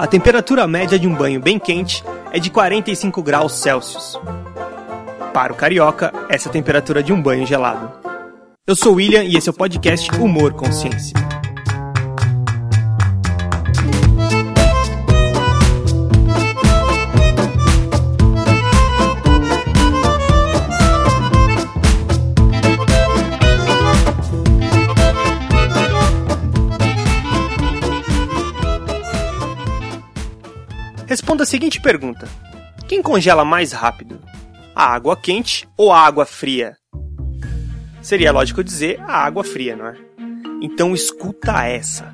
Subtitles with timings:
[0.00, 2.02] A temperatura média de um banho bem quente
[2.32, 4.18] é de 45 graus Celsius.
[5.34, 7.92] Para o carioca, essa é a temperatura de um banho gelado.
[8.66, 11.12] Eu sou o William e esse é o podcast Humor Consciência.
[31.30, 32.28] Responda a seguinte pergunta:
[32.88, 34.18] Quem congela mais rápido?
[34.74, 36.76] A água quente ou a água fria?
[38.02, 39.94] Seria lógico dizer a água fria, não é?
[40.60, 42.12] Então escuta essa.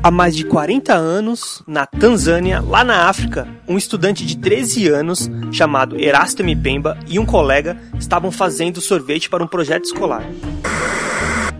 [0.00, 5.28] Há mais de 40 anos, na Tanzânia, lá na África, um estudante de 13 anos,
[5.50, 10.22] chamado Erasto Pemba, e um colega estavam fazendo sorvete para um projeto escolar.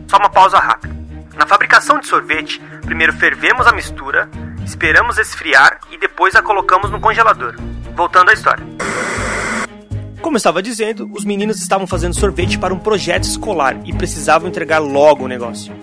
[0.06, 0.94] Só uma pausa rápida.
[1.36, 4.30] Na fabricação de sorvete, primeiro fervemos a mistura,
[4.70, 7.56] esperamos esfriar e depois a colocamos no congelador.
[7.96, 8.64] Voltando à história.
[10.22, 14.48] Como eu estava dizendo, os meninos estavam fazendo sorvete para um projeto escolar e precisavam
[14.48, 15.74] entregar logo o negócio.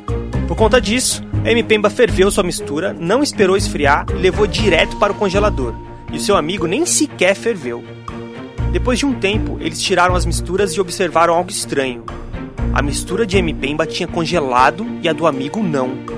[0.48, 5.12] Por conta disso, a M-Pemba ferveu sua mistura, não esperou esfriar e levou direto para
[5.12, 5.74] o congelador.
[6.10, 7.84] E o seu amigo nem sequer ferveu.
[8.72, 12.06] Depois de um tempo, eles tiraram as misturas e observaram algo estranho.
[12.74, 16.17] A mistura de M-Pemba tinha congelado e a do amigo não.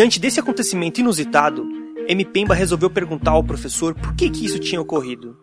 [0.00, 1.68] Diante desse acontecimento inusitado,
[2.08, 2.24] M.
[2.24, 5.36] Pemba resolveu perguntar ao professor por que, que isso tinha ocorrido.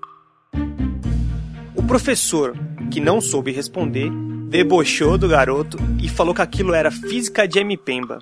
[1.76, 2.58] O professor,
[2.90, 4.10] que não soube responder,
[4.50, 7.78] debochou do garoto e falou que aquilo era física de M.
[7.78, 8.18] Pemba.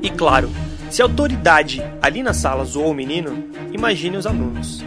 [0.00, 0.48] E claro,
[0.88, 4.84] se a autoridade ali na sala zoou o menino, imagine os alunos.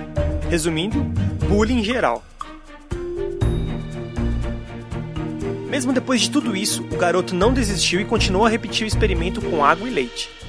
[0.49, 1.03] Resumindo,
[1.49, 2.23] bullying geral.
[5.69, 9.41] Mesmo depois de tudo isso, o garoto não desistiu e continuou a repetir o experimento
[9.41, 10.44] com água e leite.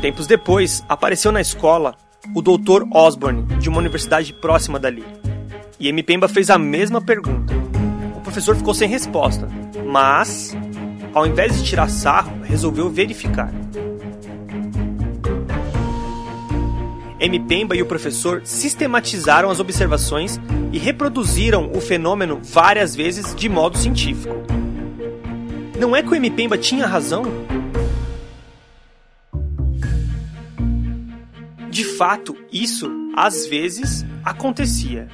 [0.00, 1.96] Tempos depois, apareceu na escola
[2.34, 2.84] o Dr.
[2.92, 5.04] Osborne, de uma universidade próxima dali.
[5.78, 6.02] E M.
[6.02, 7.52] Pemba fez a mesma pergunta.
[8.16, 9.48] O professor ficou sem resposta,
[9.84, 10.56] mas,
[11.12, 13.52] ao invés de tirar sarro, resolveu verificar.
[17.18, 17.40] M.
[17.40, 20.38] Pemba e o professor sistematizaram as observações
[20.72, 24.34] e reproduziram o fenômeno várias vezes de modo científico.
[25.76, 26.30] Não é que o M.
[26.30, 27.24] Pemba tinha razão?
[31.98, 35.08] Fato, isso às vezes acontecia.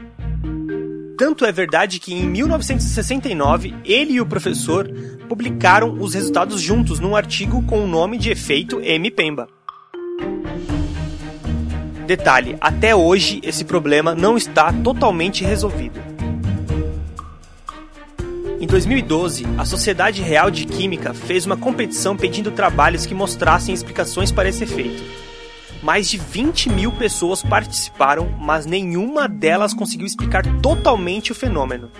[1.17, 4.87] Tanto é verdade que em 1969 ele e o professor
[5.27, 9.11] publicaram os resultados juntos num artigo com o nome de efeito M.
[9.11, 9.49] Pemba.
[12.07, 15.99] Detalhe: até hoje esse problema não está totalmente resolvido.
[18.61, 24.31] Em 2012, a Sociedade Real de Química fez uma competição pedindo trabalhos que mostrassem explicações
[24.31, 25.24] para esse efeito.
[25.85, 31.91] Mais de 20 mil pessoas participaram, mas nenhuma delas conseguiu explicar totalmente o fenômeno.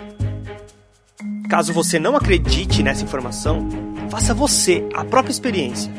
[1.47, 3.69] Caso você não acredite nessa informação,
[4.09, 5.91] faça você a própria experiência.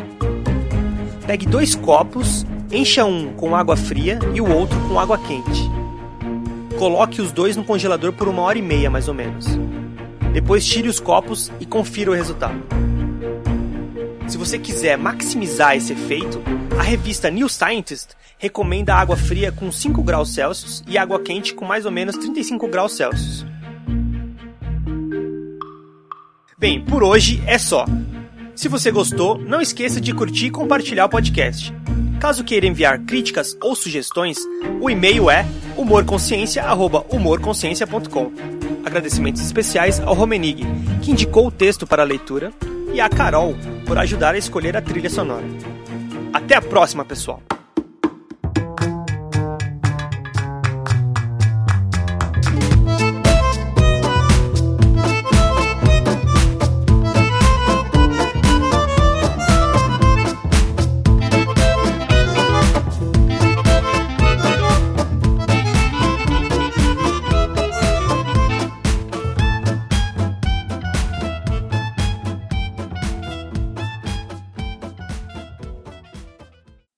[1.28, 5.70] Pegue dois copos, encha um com água fria e o outro com água quente.
[6.80, 9.46] Coloque os dois no congelador por uma hora e meia, mais ou menos.
[10.32, 12.85] Depois tire os copos e confira o resultado.
[14.28, 16.42] Se você quiser maximizar esse efeito,
[16.78, 21.64] a revista New Scientist recomenda água fria com 5 graus Celsius e água quente com
[21.64, 23.46] mais ou menos 35 graus Celsius.
[26.58, 27.86] Bem, por hoje é só.
[28.54, 31.72] Se você gostou, não esqueça de curtir e compartilhar o podcast.
[32.18, 34.38] Caso queira enviar críticas ou sugestões,
[34.80, 38.32] o e-mail é humorconsciência@humorconsciência.com.
[38.84, 40.64] Agradecimentos especiais ao Romenig,
[41.02, 42.52] que indicou o texto para a leitura,
[42.96, 45.44] e a Carol por ajudar a escolher a trilha sonora.
[46.32, 47.42] Até a próxima, pessoal!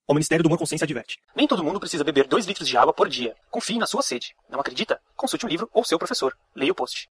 [0.09, 1.19] O Ministério do Humor Consciência adverte.
[1.35, 3.35] Nem todo mundo precisa beber 2 litros de água por dia.
[3.51, 4.35] Confie na sua sede.
[4.49, 4.99] Não acredita?
[5.15, 6.35] Consulte um livro ou seu professor.
[6.55, 7.07] Leia o post.